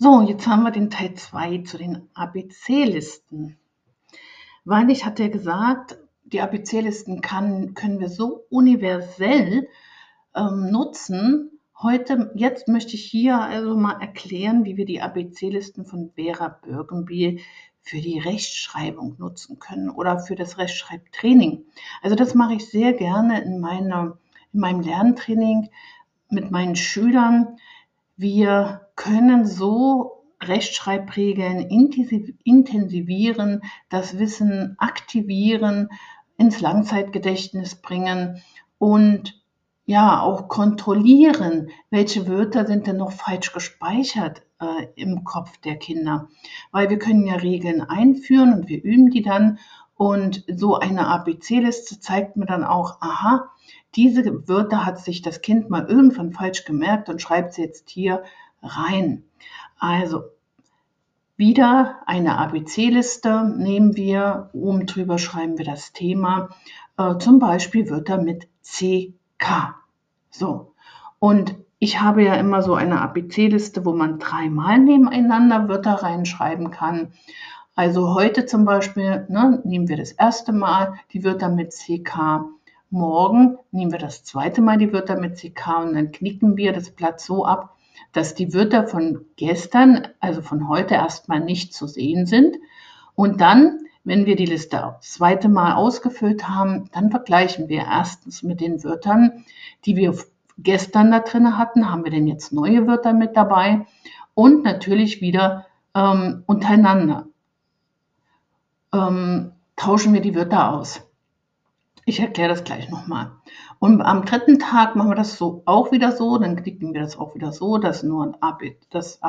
[0.00, 3.58] So, jetzt haben wir den Teil 2 zu den ABC-Listen.
[4.64, 9.66] Weil ich hatte ja gesagt, die ABC-Listen können wir so universell
[10.36, 11.50] ähm, nutzen.
[11.82, 17.40] Heute, jetzt möchte ich hier also mal erklären, wie wir die ABC-Listen von Vera Birkenbiel
[17.80, 21.64] für die Rechtschreibung nutzen können oder für das Rechtschreibtraining.
[22.02, 24.16] Also das mache ich sehr gerne in, meiner,
[24.52, 25.70] in meinem Lerntraining
[26.30, 27.58] mit meinen Schülern.
[28.16, 31.60] Wir können so Rechtschreibregeln
[32.44, 35.88] intensivieren, das Wissen aktivieren,
[36.36, 38.42] ins Langzeitgedächtnis bringen
[38.76, 39.40] und
[39.86, 46.28] ja auch kontrollieren, welche Wörter sind denn noch falsch gespeichert äh, im Kopf der Kinder.
[46.72, 49.58] Weil wir können ja Regeln einführen und wir üben die dann.
[49.94, 53.48] Und so eine ABC-Liste zeigt mir dann auch, aha,
[53.94, 58.22] diese Wörter hat sich das Kind mal irgendwann falsch gemerkt und schreibt sie jetzt hier
[58.62, 59.24] rein.
[59.78, 60.24] Also
[61.36, 66.48] wieder eine ABC-Liste nehmen wir, oben drüber schreiben wir das Thema,
[66.96, 69.76] äh, zum Beispiel Wörter mit CK.
[70.30, 70.74] So,
[71.20, 77.12] und ich habe ja immer so eine ABC-Liste, wo man dreimal nebeneinander Wörter reinschreiben kann.
[77.76, 82.46] Also heute zum Beispiel ne, nehmen wir das erste Mal die Wörter mit CK.
[82.90, 86.90] Morgen nehmen wir das zweite Mal die Wörter mit CK und dann knicken wir das
[86.90, 87.76] Blatt so ab,
[88.12, 92.56] dass die Wörter von gestern, also von heute erstmal nicht zu sehen sind.
[93.14, 98.42] Und dann, wenn wir die Liste das zweite Mal ausgefüllt haben, dann vergleichen wir erstens
[98.42, 99.44] mit den Wörtern,
[99.84, 100.16] die wir
[100.58, 103.86] gestern da drin hatten, haben wir denn jetzt neue Wörter mit dabei
[104.34, 107.26] und natürlich wieder ähm, untereinander
[108.92, 111.02] ähm, tauschen wir die Wörter aus.
[112.04, 113.32] Ich erkläre das gleich nochmal.
[113.78, 117.18] Und am dritten Tag machen wir das so auch wieder so, dann klicken wir das
[117.18, 118.36] auch wieder so, dass nur
[118.90, 119.20] das,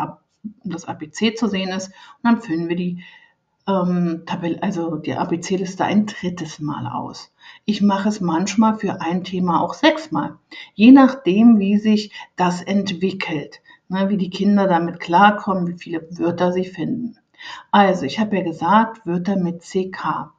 [0.64, 3.04] das ABC zu sehen ist und dann füllen wir die
[3.68, 7.32] ähm, Tabelle, also die ABC-Liste ein drittes Mal aus.
[7.66, 10.38] Ich mache es manchmal für ein Thema auch sechsmal,
[10.74, 16.52] je nachdem, wie sich das entwickelt, ne, wie die Kinder damit klarkommen, wie viele Wörter
[16.52, 17.18] sie finden.
[17.72, 20.32] Also, ich habe ja gesagt, Wörter mit CK.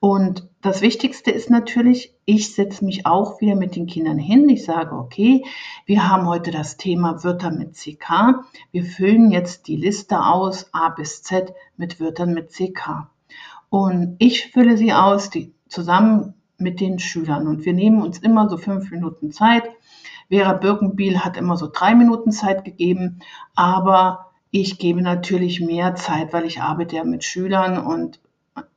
[0.00, 4.48] Und das Wichtigste ist natürlich, ich setze mich auch wieder mit den Kindern hin.
[4.48, 5.44] Ich sage, okay,
[5.86, 8.42] wir haben heute das Thema Wörter mit CK.
[8.72, 13.08] Wir füllen jetzt die Liste aus, A bis Z, mit Wörtern mit CK.
[13.70, 17.46] Und ich fülle sie aus, die, zusammen mit den Schülern.
[17.46, 19.64] Und wir nehmen uns immer so fünf Minuten Zeit.
[20.28, 23.20] Vera Birkenbiel hat immer so drei Minuten Zeit gegeben,
[23.54, 28.20] aber ich gebe natürlich mehr Zeit, weil ich arbeite ja mit Schülern und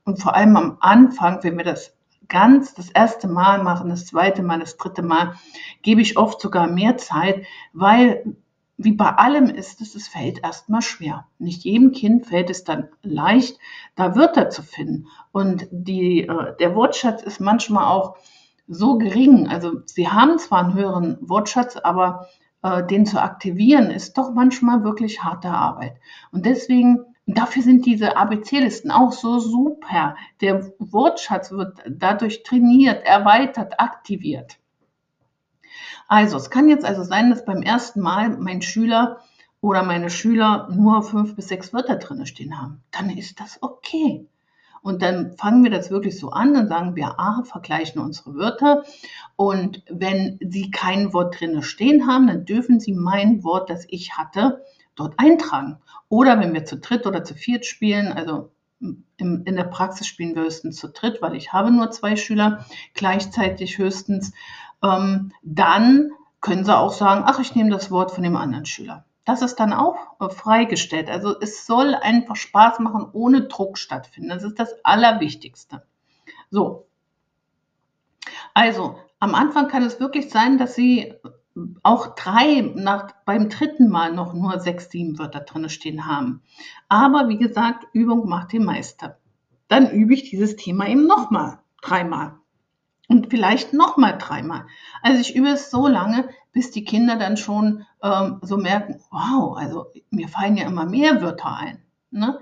[0.05, 1.95] und vor allem am Anfang, wenn wir das
[2.27, 5.35] ganz das erste Mal machen, das zweite Mal, das dritte Mal,
[5.81, 8.37] gebe ich oft sogar mehr Zeit, weil
[8.77, 11.27] wie bei allem ist es, es fällt erstmal schwer.
[11.39, 13.57] Nicht jedem Kind fällt es dann leicht,
[13.95, 15.07] da Wörter zu finden.
[15.31, 18.17] Und die, äh, der Wortschatz ist manchmal auch
[18.67, 19.47] so gering.
[19.47, 22.27] Also sie haben zwar einen höheren Wortschatz, aber
[22.63, 25.95] äh, den zu aktivieren ist doch manchmal wirklich harte Arbeit.
[26.33, 30.15] Und deswegen dafür sind diese ABC-Listen auch so super.
[30.41, 34.57] Der Wortschatz wird dadurch trainiert, erweitert, aktiviert.
[36.07, 39.21] Also, es kann jetzt also sein, dass beim ersten Mal mein Schüler
[39.59, 42.83] oder meine Schüler nur fünf bis sechs Wörter drin stehen haben.
[42.91, 44.27] Dann ist das okay.
[44.83, 48.83] Und dann fangen wir das wirklich so an, dann sagen wir, ah, vergleichen unsere Wörter.
[49.35, 54.15] Und wenn Sie kein Wort drin stehen haben, dann dürfen Sie mein Wort, das ich
[54.15, 54.63] hatte,
[54.95, 55.77] dort eintragen.
[56.09, 60.35] Oder wenn wir zu dritt oder zu viert spielen, also in, in der Praxis spielen
[60.35, 64.33] wir höchstens zu dritt, weil ich habe nur zwei Schüler gleichzeitig höchstens,
[64.83, 66.11] ähm, dann
[66.41, 69.05] können sie auch sagen, ach, ich nehme das Wort von dem anderen Schüler.
[69.23, 71.09] Das ist dann auch äh, freigestellt.
[71.09, 74.29] Also es soll einfach Spaß machen, ohne Druck stattfinden.
[74.29, 75.81] Das ist das Allerwichtigste.
[76.51, 76.85] So.
[78.53, 81.13] Also, am Anfang kann es wirklich sein, dass Sie
[81.83, 86.41] auch drei nach, beim dritten Mal noch nur sechs, sieben Wörter drin stehen haben.
[86.89, 89.17] Aber wie gesagt, Übung macht den Meister.
[89.67, 92.35] Dann übe ich dieses Thema eben nochmal dreimal.
[93.07, 94.65] Und vielleicht nochmal dreimal.
[95.01, 99.55] Also ich übe es so lange, bis die Kinder dann schon ähm, so merken, wow,
[99.55, 101.83] also mir fallen ja immer mehr Wörter ein.
[102.09, 102.39] Ne?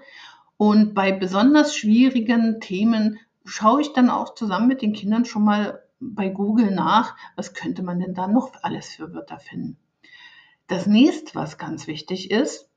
[0.57, 5.82] Und bei besonders schwierigen Themen schaue ich dann auch zusammen mit den Kindern schon mal
[6.13, 9.77] bei Google nach, was könnte man denn da noch alles für Wörter finden.
[10.67, 12.69] Das nächste, was ganz wichtig ist,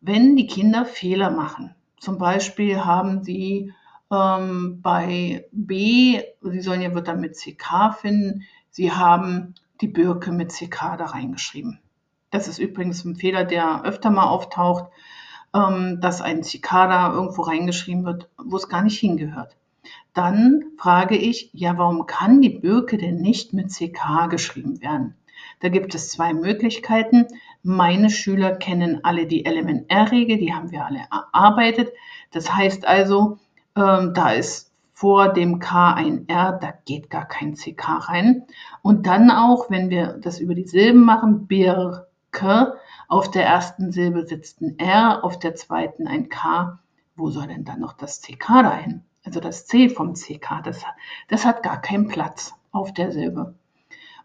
[0.00, 1.74] wenn die Kinder Fehler machen.
[1.98, 3.72] Zum Beispiel haben sie
[4.12, 10.52] ähm, bei B, sie sollen ja Wörter mit CK finden, sie haben die Birke mit
[10.52, 11.80] CK da reingeschrieben.
[12.30, 14.90] Das ist übrigens ein Fehler, der öfter mal auftaucht,
[15.54, 19.56] ähm, dass ein Cicada irgendwo reingeschrieben wird, wo es gar nicht hingehört.
[20.12, 25.14] Dann frage ich, ja, warum kann die Birke denn nicht mit CK geschrieben werden?
[25.60, 27.26] Da gibt es zwei Möglichkeiten.
[27.62, 31.92] Meine Schüler kennen alle die LMNR-Regel, die haben wir alle erarbeitet.
[32.30, 33.38] Das heißt also,
[33.76, 38.44] ähm, da ist vor dem K ein R, da geht gar kein CK rein.
[38.82, 42.78] Und dann auch, wenn wir das über die Silben machen, Birke,
[43.08, 46.78] auf der ersten Silbe sitzt ein R, auf der zweiten ein K.
[47.16, 49.02] Wo soll denn dann noch das CK dahin?
[49.24, 50.82] Also das C vom CK, das,
[51.28, 53.54] das hat gar keinen Platz auf der Silbe.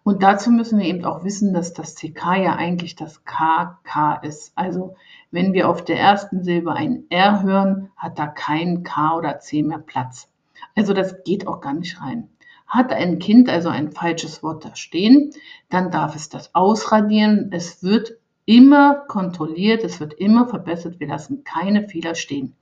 [0.03, 4.53] Und dazu müssen wir eben auch wissen, dass das CK ja eigentlich das KK ist.
[4.55, 4.95] Also
[5.31, 9.61] wenn wir auf der ersten Silbe ein R hören, hat da kein K oder C
[9.61, 10.29] mehr Platz.
[10.75, 12.29] Also das geht auch gar nicht rein.
[12.65, 15.31] Hat ein Kind also ein falsches Wort da stehen,
[15.69, 17.49] dann darf es das ausradieren.
[17.51, 20.99] Es wird immer kontrolliert, es wird immer verbessert.
[20.99, 22.55] Wir lassen keine Fehler stehen.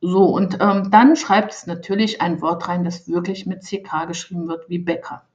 [0.00, 4.48] So, und ähm, dann schreibt es natürlich ein Wort rein, das wirklich mit CK geschrieben
[4.48, 5.26] wird, wie Bäcker.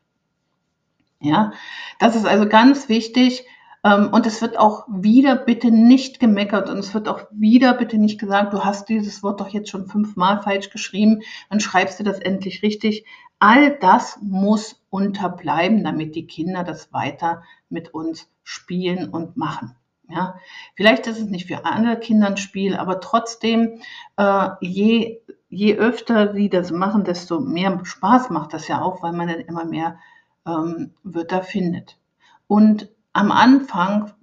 [1.20, 1.54] Ja,
[2.00, 3.46] das ist also ganz wichtig.
[3.84, 8.00] Ähm, und es wird auch wieder bitte nicht gemeckert und es wird auch wieder bitte
[8.00, 11.22] nicht gesagt, du hast dieses Wort doch jetzt schon fünfmal falsch geschrieben,
[11.52, 13.06] dann schreibst du das endlich richtig.
[13.38, 19.76] All das muss unterbleiben, damit die Kinder das weiter mit uns spielen und machen.
[20.08, 20.36] Ja,
[20.76, 23.82] vielleicht ist es nicht für alle Kinder ein Spiel, aber trotzdem,
[24.18, 25.20] äh, je,
[25.50, 29.40] je öfter sie das machen, desto mehr Spaß macht das ja auch, weil man dann
[29.40, 29.98] immer mehr
[30.46, 31.98] ähm, Wörter findet.
[32.48, 34.14] Und am Anfang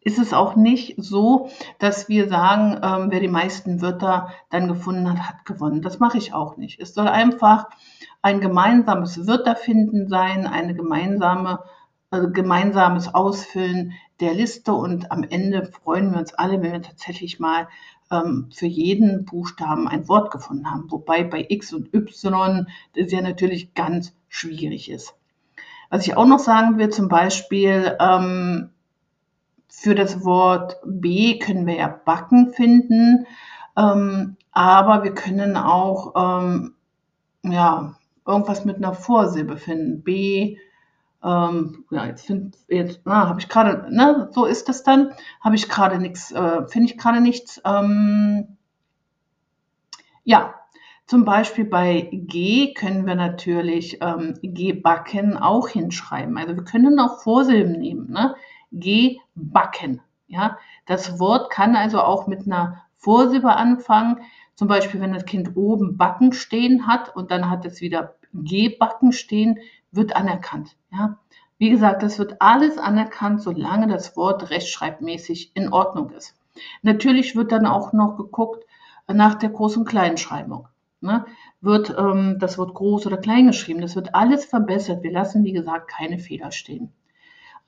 [0.00, 5.10] ist es auch nicht so, dass wir sagen, ähm, wer die meisten Wörter dann gefunden
[5.10, 5.82] hat, hat gewonnen.
[5.82, 6.80] Das mache ich auch nicht.
[6.80, 7.68] Es soll einfach
[8.22, 11.60] ein gemeinsames Wörterfinden sein, eine gemeinsame,
[12.10, 17.38] also gemeinsames Ausfüllen der Liste und am Ende freuen wir uns alle, wenn wir tatsächlich
[17.38, 17.68] mal
[18.10, 20.90] ähm, für jeden Buchstaben ein Wort gefunden haben.
[20.90, 25.14] Wobei bei X und Y das ja natürlich ganz schwierig ist.
[25.90, 28.70] Was ich auch noch sagen will, zum Beispiel ähm,
[29.68, 33.26] für das Wort B können wir ja Backen finden,
[33.76, 36.74] ähm, aber wir können auch ähm,
[37.42, 37.94] ja,
[38.26, 40.02] irgendwas mit einer Vorsilbe finden.
[40.02, 40.58] B,
[41.22, 45.56] ähm, ja, jetzt finde jetzt, na, habe ich gerade, ne, so ist das dann, habe
[45.56, 47.60] ich gerade nichts, äh, finde ich gerade nichts.
[47.64, 48.56] Ähm,
[50.24, 50.54] ja,
[51.06, 56.36] zum Beispiel bei G können wir natürlich ähm, G-Backen auch hinschreiben.
[56.36, 58.10] Also wir können auch Vorsilben nehmen.
[58.10, 58.34] Ne?
[58.72, 60.02] G-Backen.
[60.26, 60.58] Ja?
[60.84, 64.20] Das Wort kann also auch mit einer Vorsilbe anfangen.
[64.54, 69.12] Zum Beispiel, wenn das Kind oben Backen stehen hat und dann hat es wieder G-Backen
[69.12, 69.58] stehen,
[69.90, 70.76] wird anerkannt.
[70.92, 71.18] Ja?
[71.58, 76.34] Wie gesagt, das wird alles anerkannt, solange das Wort rechtschreibmäßig in Ordnung ist.
[76.82, 78.64] Natürlich wird dann auch noch geguckt
[79.06, 80.68] nach der Groß- und Kleinschreibung
[81.00, 81.26] ne,
[81.60, 83.80] wird ähm, das Wort groß oder klein geschrieben.
[83.80, 85.02] Das wird alles verbessert.
[85.02, 86.92] Wir lassen, wie gesagt, keine Fehler stehen.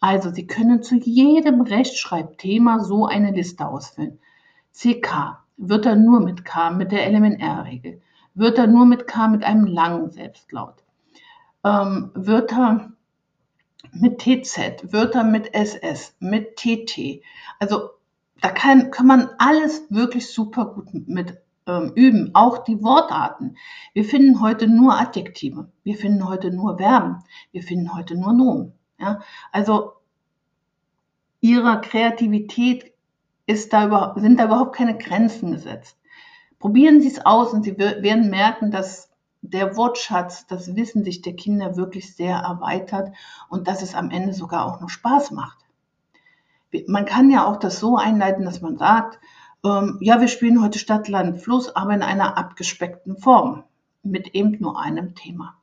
[0.00, 4.18] Also, Sie können zu jedem Rechtschreibthema so eine Liste ausfüllen.
[4.72, 8.00] CK, wird er nur mit K, mit der LMNR-Regel.
[8.34, 10.82] Wird er nur mit K mit einem langen Selbstlaut.
[11.64, 12.92] Ähm, Wörter
[13.92, 17.22] mit TZ, Wörter mit SS, mit TT.
[17.58, 17.90] Also
[18.40, 23.56] da kann, kann man alles wirklich super gut mit ähm, üben, auch die Wortarten.
[23.92, 28.72] Wir finden heute nur Adjektive, wir finden heute nur Verben, wir finden heute nur Nomen.
[28.98, 29.20] Ja?
[29.52, 29.92] Also
[31.40, 32.92] ihrer Kreativität
[33.46, 35.96] ist da über, sind da überhaupt keine Grenzen gesetzt.
[36.60, 39.10] Probieren Sie es aus und Sie werden merken, dass
[39.42, 43.12] der Wortschatz, das Wissen sich der Kinder wirklich sehr erweitert
[43.48, 45.58] und dass es am Ende sogar auch noch Spaß macht.
[46.86, 49.18] Man kann ja auch das so einleiten, dass man sagt,
[49.64, 53.64] ähm, ja, wir spielen heute Stadt, Land, Fluss, aber in einer abgespeckten Form
[54.02, 55.56] mit eben nur einem Thema.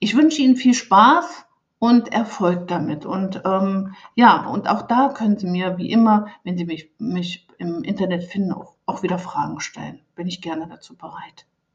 [0.00, 1.46] Ich wünsche Ihnen viel Spaß
[1.78, 3.06] und Erfolg damit.
[3.06, 7.46] Und ähm, ja, und auch da können Sie mir wie immer, wenn Sie mich, mich
[7.58, 10.00] im Internet finden, auch, auch wieder Fragen stellen.
[10.14, 11.46] Bin ich gerne dazu bereit.